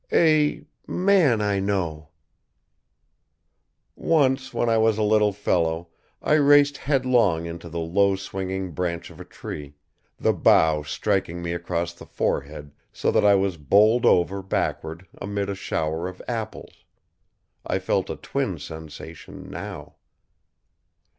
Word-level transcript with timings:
"A 0.11 0.63
man 0.87 1.41
I 1.43 1.59
know?" 1.59 2.09
Once 3.95 4.51
when 4.51 4.67
I 4.67 4.79
was 4.79 4.97
a 4.97 5.03
little 5.03 5.31
fellow, 5.31 5.89
I 6.23 6.33
raced 6.33 6.75
headlong 6.77 7.45
into 7.45 7.69
the 7.69 7.77
low 7.77 8.15
swinging 8.15 8.71
branch 8.71 9.11
of 9.11 9.19
a 9.19 9.23
tree, 9.23 9.75
the 10.17 10.33
bough 10.33 10.81
striking 10.81 11.43
me 11.43 11.53
across 11.53 11.93
the 11.93 12.07
forehead 12.07 12.71
so 12.91 13.11
that 13.11 13.23
I 13.23 13.35
was 13.35 13.57
bowled 13.57 14.07
over 14.07 14.41
backward 14.41 15.05
amid 15.21 15.51
a 15.51 15.53
shower 15.55 16.07
of 16.07 16.19
apples. 16.27 16.83
I 17.63 17.77
felt 17.77 18.09
a 18.09 18.15
twin 18.15 18.57
sensation, 18.57 19.51
now. 19.51 19.97